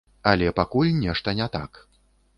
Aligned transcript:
Але 0.29 0.47
пакуль 0.59 0.89
нешта 1.03 1.37
не 1.41 1.47
так. 1.57 1.71